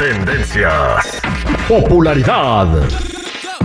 [0.00, 1.20] Tendencias.
[1.68, 2.68] Popularidad.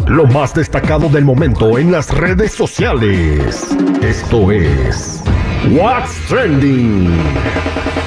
[0.05, 3.73] Lo más destacado del momento en las redes sociales.
[4.01, 5.23] Esto es
[5.71, 7.09] What's Trending.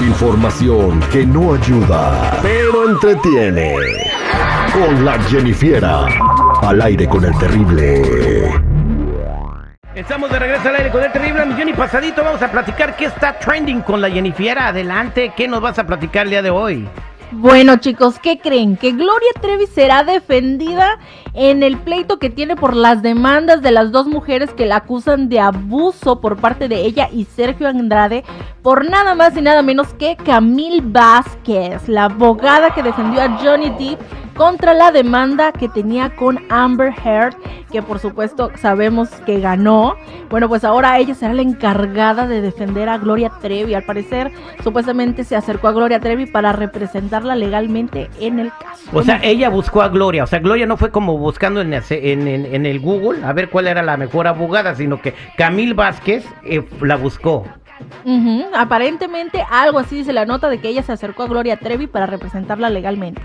[0.03, 3.75] Información que no ayuda, pero entretiene.
[4.75, 6.05] Con la Jennifiera.
[6.61, 8.53] Al aire con el terrible.
[9.95, 12.23] Estamos de regreso al aire con el terrible millón y pasadito.
[12.23, 14.69] Vamos a platicar qué está trending con la Jennifiera.
[14.69, 16.87] Adelante, ¿qué nos vas a platicar el día de hoy?
[17.31, 18.79] Bueno chicos, ¿qué creen?
[18.79, 20.99] Que Gloria Trevi será defendida
[21.35, 25.29] en el pleito que tiene por las demandas de las dos mujeres que la acusan
[25.29, 28.25] de abuso por parte de ella y Sergio Andrade
[28.63, 33.69] por nada más y nada menos que Camille Vázquez, la abogada que defendió a Johnny
[33.71, 34.01] Depp
[34.39, 37.35] contra la demanda que tenía con Amber Heard,
[37.73, 39.97] que por supuesto sabemos que ganó.
[40.31, 43.75] Bueno, pues ahora ella será la encargada de defender a Gloria Trevi.
[43.75, 44.31] Al parecer,
[44.63, 48.85] supuestamente se acercó a Gloria Trevi para representarla legalmente en el caso.
[48.93, 50.23] O sea, ella buscó a Gloria.
[50.23, 53.67] O sea, Gloria no fue como buscando en, en, en el Google a ver cuál
[53.67, 57.45] era la mejor abogada, sino que Camille Vázquez eh, la buscó.
[58.55, 62.07] Aparentemente algo así dice la nota de que ella se acercó a Gloria Trevi para
[62.07, 63.21] representarla legalmente.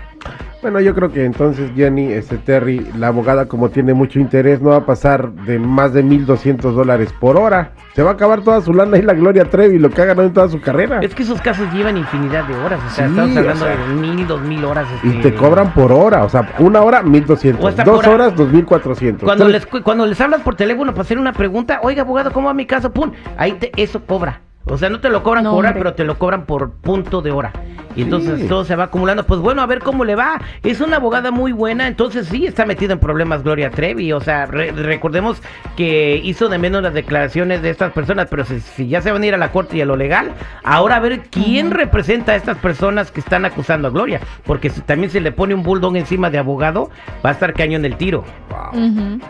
[0.64, 4.70] Bueno, yo creo que entonces Jenny, este Terry, la abogada como tiene mucho interés, no
[4.70, 7.72] va a pasar de más de 1.200 dólares por hora.
[7.92, 10.26] Se va a acabar toda su lana y la Gloria Trevi, lo que ha ganado
[10.26, 11.00] en toda su carrera.
[11.02, 14.40] Es que esos casos llevan infinidad de horas, o sea, estamos hablando de mil, dos
[14.40, 14.88] mil horas.
[15.02, 19.18] Y te este, cobran por hora, o sea, una hora 1.200, dos horas 2.400.
[19.18, 22.54] Cuando les, cuando les hablas por teléfono para hacer una pregunta, oiga abogado, ¿cómo va
[22.54, 22.90] mi caso?
[22.90, 24.40] Pum, ahí te, eso cobra.
[24.66, 27.32] O sea, no te lo cobran por hora, pero te lo cobran por punto de
[27.32, 27.52] hora.
[27.96, 29.24] Y entonces todo se va acumulando.
[29.24, 30.40] Pues bueno, a ver cómo le va.
[30.62, 34.12] Es una abogada muy buena, entonces sí está metida en problemas Gloria Trevi.
[34.12, 35.42] O sea, recordemos
[35.76, 39.26] que hizo de menos las declaraciones de estas personas, pero si, ya se van a
[39.26, 40.32] ir a la corte y a lo legal,
[40.62, 44.20] ahora a ver quién representa a estas personas que están acusando a Gloria.
[44.44, 46.90] Porque si también se le pone un bulldog encima de abogado,
[47.24, 48.24] va a estar cañón del tiro.
[48.50, 49.20] Wow.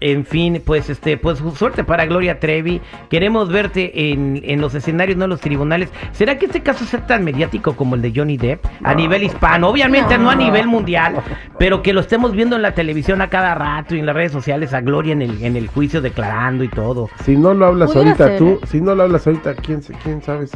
[0.00, 2.80] En fin, pues este, pues suerte para Gloria Trevi.
[3.08, 5.90] Queremos verte en, en los escenarios, no en los tribunales.
[6.12, 8.64] ¿Será que este caso sea tan mediático como el de Johnny Depp?
[8.82, 10.30] A nivel hispano, obviamente no.
[10.30, 11.16] a nivel mundial,
[11.58, 14.32] pero que lo estemos viendo en la televisión a cada rato y en las redes
[14.32, 17.08] sociales a Gloria en el, en el juicio declarando y todo.
[17.24, 20.46] Si no lo hablas ahorita tú, si no lo hablas ahorita, ¿quién, quién sabe?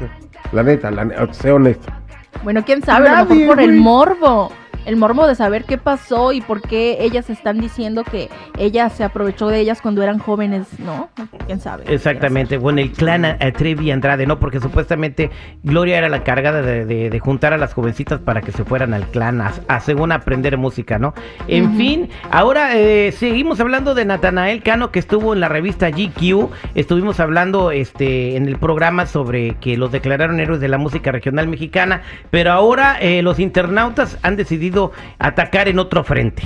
[0.53, 1.93] La neta, la, sé honesto.
[2.43, 4.53] Bueno, quién sabe, a lo mejor por el morbo
[4.89, 9.05] el morbo de saber qué pasó y por qué ellas están diciendo que ella se
[9.05, 11.11] aprovechó de ellas cuando eran jóvenes, ¿no?
[11.45, 11.85] ¿Quién sabe?
[11.89, 14.39] Exactamente, bueno, el clan Trevi Andrade, ¿no?
[14.39, 15.31] Porque supuestamente
[15.63, 19.43] Gloria era la cargada de, juntar a las jovencitas para que se fueran al clan,
[19.43, 21.13] a, según aprender música, ¿no?
[21.49, 26.49] En fin, ahora eh, seguimos hablando de Natanael Cano que estuvo en la revista GQ,
[26.75, 31.47] estuvimos hablando este en el programa sobre que los declararon héroes de la música regional
[31.47, 32.01] mexicana,
[32.31, 34.78] pero ahora eh, los internautas han decidido
[35.19, 36.43] atacar en otro frente.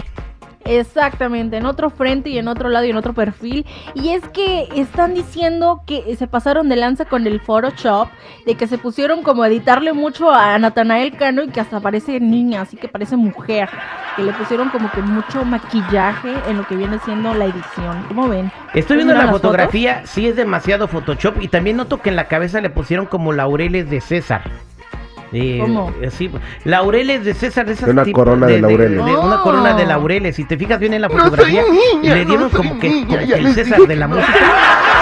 [0.64, 3.66] Exactamente, en otro frente y en otro lado y en otro perfil.
[3.94, 8.08] Y es que están diciendo que se pasaron de lanza con el Photoshop,
[8.46, 12.20] de que se pusieron como a editarle mucho a Natanael Cano y que hasta parece
[12.20, 13.68] niña, así que parece mujer.
[14.16, 18.04] Que le pusieron como que mucho maquillaje en lo que viene siendo la edición.
[18.08, 18.52] ¿Cómo ven?
[18.74, 22.60] Estoy viendo la fotografía, sí es demasiado Photoshop y también noto que en la cabeza
[22.60, 24.42] le pusieron como laureles de César.
[25.60, 25.92] ¿Cómo?
[26.06, 26.30] Así,
[26.64, 29.00] laureles de César, de esas Una corona de, laureles.
[29.00, 30.36] Una corona de laureles.
[30.36, 31.62] Si te fijas bien en la fotografía,
[32.02, 33.02] le dieron como que,
[33.36, 34.28] el César de la música.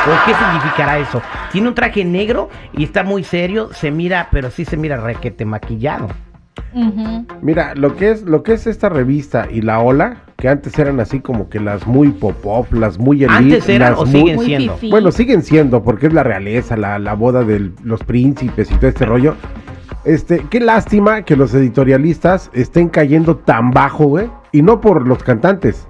[0.06, 1.20] ¿O qué significará eso?
[1.52, 5.44] Tiene un traje negro y está muy serio, se mira, pero sí se mira requete
[5.44, 6.08] maquillado.
[7.42, 11.00] Mira, lo que es lo que es esta revista y la Ola, que antes eran
[11.00, 14.78] así como que las muy pop-up, las muy elite, Antes eran o siguen siendo.
[14.88, 18.88] Bueno, siguen siendo porque es la realeza, la, la boda de los príncipes y todo
[18.88, 19.34] este rollo.
[20.04, 24.30] Este, qué lástima que los editorialistas estén cayendo tan bajo, güey.
[24.52, 25.86] Y no por los cantantes,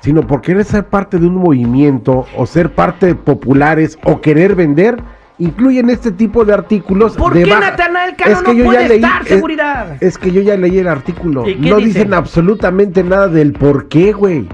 [0.00, 4.54] sino por querer ser parte de un movimiento o ser parte de populares o querer
[4.54, 5.02] vender.
[5.38, 7.16] Incluyen este tipo de artículos.
[7.16, 9.96] ¿Por qué Natanael Cano no puede estar, seguridad?
[10.00, 11.44] Es, que yo ya leí el artículo.
[11.58, 14.46] No dicen absolutamente nada del por qué, güey.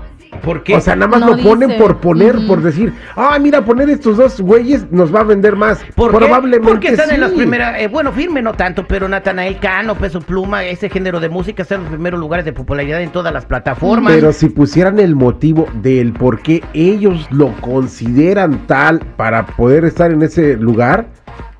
[0.42, 0.76] ¿Por qué?
[0.76, 1.80] O sea, nada más No lo ponen dice.
[1.80, 5.78] por poner, por decir, ah, mira, poner estos dos güeyes nos va a vender más.
[5.94, 6.18] ¿Por qué?
[6.18, 10.20] Probablemente Porque están en las primeras, eh, bueno, firme no tanto, pero Natanael Cano, Peso
[10.20, 13.44] Pluma, ese género de música está en los primeros lugares de popularidad en todas las
[13.46, 14.12] plataformas.
[14.12, 20.10] Pero si pusieran el motivo del por qué ellos lo consideran tal para poder estar
[20.10, 21.06] en ese lugar,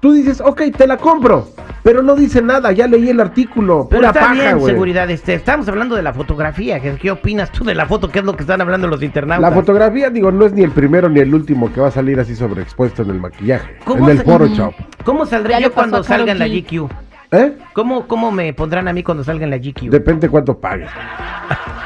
[0.00, 1.48] tú dices, ok, te la compro.
[1.82, 3.86] Pero no dice nada, ya leí el artículo.
[3.88, 5.10] Pero pura está paja, bien, seguridad.
[5.10, 6.80] Este, estamos hablando de la fotografía.
[6.80, 8.08] ¿Qué, qué opinas tú de la foto?
[8.08, 9.50] ¿Qué es lo que están hablando los internautas?
[9.50, 12.20] La fotografía, digo, no es ni el primero ni el último que va a salir
[12.20, 13.78] así sobreexpuesto en el maquillaje.
[13.84, 14.74] ¿Cómo En el Photoshop.
[15.04, 16.48] ¿Cómo saldré Ya yo cuando salga en la.
[16.48, 16.90] GQ?
[17.32, 17.56] ¿Eh?
[17.72, 19.90] ¿Cómo, ¿Cómo me pondrán a mí cuando salga en la GQ?
[19.90, 20.90] Depende cuánto pagues.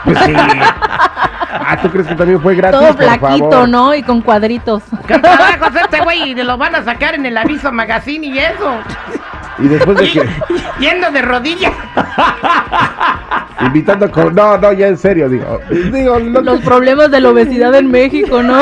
[0.05, 0.35] Pues sí.
[0.37, 2.79] Ah, ¿tú crees que también fue gratis?
[2.79, 3.67] Todo flaquito.
[3.67, 3.95] ¿no?
[3.95, 4.83] Y con cuadritos.
[5.07, 6.33] ¿Qué trabajos este güey?
[6.33, 8.81] Y lo van a sacar en el aviso magazine y eso.
[9.59, 10.29] Y después de que
[10.81, 11.73] Yendo de rodillas.
[13.61, 15.61] invitando con no, no, ya en serio digo.
[15.71, 18.59] Digo, lo Los que, problemas de la obesidad en México, ¿no?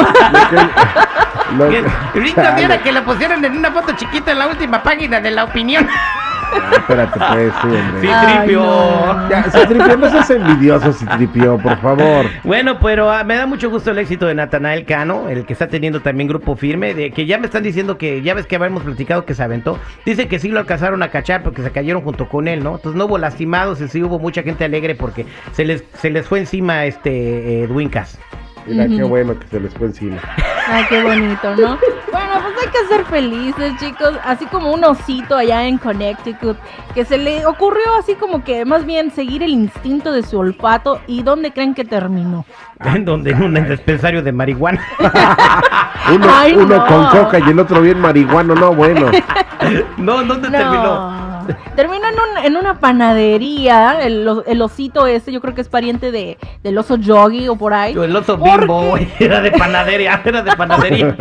[1.59, 1.85] lo Que-
[2.15, 2.57] que- Chale.
[2.57, 5.87] viera que lo pusieron en una foto chiquita en la última página de la opinión.
[6.53, 8.01] Ah, espérate, pues, sí, hombre.
[8.01, 8.61] Sí, Ay, tripio.
[8.63, 9.29] no.
[9.29, 12.27] Ya, Citripio, no seas envidioso, Citripio, por favor.
[12.45, 15.69] Bueno, pero ah, me da mucho gusto el éxito de Natanael Cano, el que está
[15.69, 18.83] teniendo también grupo firme, de que ya me están diciendo que, ya ves que habíamos
[18.83, 19.79] platicado que se aventó.
[20.05, 22.77] Dice que sí lo alcanzaron a cachar porque se cayeron junto con él, ¿no?
[22.77, 26.27] Entonces no hubo lastimados y sí hubo mucha gente alegre porque se les, se les
[26.27, 28.19] fue encima este eh, Dwincas.
[28.67, 30.21] Mira, qué bueno que se les fue encima.
[30.69, 31.79] Ay, qué bonito, ¿no?
[32.73, 34.15] Que ser felices, chicos.
[34.25, 36.57] Así como un osito allá en Connecticut,
[36.95, 41.01] que se le ocurrió así como que más bien seguir el instinto de su olfato.
[41.07, 42.45] ¿Y dónde creen que terminó?
[42.85, 44.85] En donde en un dispensario de marihuana.
[46.13, 46.87] Uno, Ay, uno no.
[46.87, 49.09] con coca y el otro bien marihuano, no, bueno.
[49.99, 51.47] no, ¿dónde terminó?
[51.77, 54.01] Terminó en, un- en una panadería.
[54.01, 54.27] El,
[54.63, 57.93] osito ese, yo creo que es pariente de, del oso Yogi o por ahí.
[57.93, 61.17] El oso ¿Por bimbo, era de panadería, era de panadería.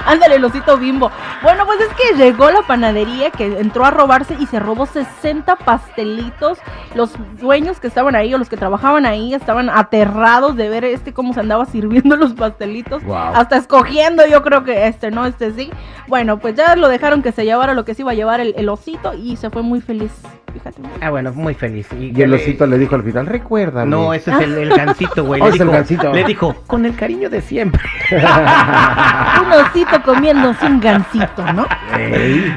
[0.06, 1.10] Ándale, el osito bimbo.
[1.42, 5.56] Bueno, pues es que llegó la panadería que entró a robarse y se robó 60
[5.56, 6.58] pastelitos.
[6.94, 11.12] Los dueños que estaban ahí o los que trabajaban ahí estaban aterrados de ver este
[11.12, 13.02] cómo se andaba sirviendo los pastelitos.
[13.04, 13.16] Wow.
[13.34, 15.70] Hasta escogiendo, yo creo que este, no, este sí.
[16.06, 18.54] Bueno, pues ya lo dejaron que se llevara lo que se iba a llevar el,
[18.56, 20.12] el osito y se fue muy feliz.
[20.52, 20.82] Fíjate.
[21.00, 21.88] Ah, bueno, muy feliz.
[21.98, 23.90] Y el osito le dijo al final, recuérdame.
[23.90, 25.40] No, ese es el, el gancito, güey.
[25.40, 26.12] Oh, Le es el gansito.
[26.12, 27.82] Le dijo, con el cariño de siempre.
[28.10, 31.66] Un osito comiéndose un gansito, ¿no?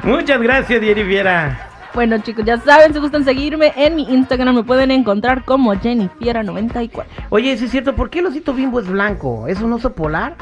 [0.04, 1.69] Muchas gracias, Dieri Viera.
[1.94, 7.04] Bueno chicos, ya saben, si gustan seguirme en mi Instagram me pueden encontrar como Jennifiera94.
[7.30, 9.48] Oye, sí es cierto, ¿por qué el osito bimbo es blanco?
[9.48, 10.36] ¿Es un oso polar?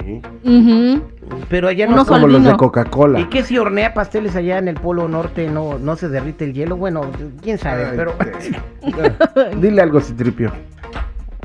[0.00, 1.02] Sí.
[1.48, 2.02] Pero allá no...
[2.02, 2.56] oso Como los de.
[2.56, 3.20] Coca-Cola.
[3.20, 6.52] ¿Y qué si hornea pasteles allá en el Polo Norte no, no se derrite el
[6.52, 6.76] hielo?
[6.76, 7.10] Bueno,
[7.42, 8.14] quién sabe, Ay, pero...
[8.20, 10.52] eh, Dile algo, Citripio.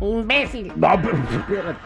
[0.02, 0.72] Imbécil.
[0.76, 1.80] No, pero espérate.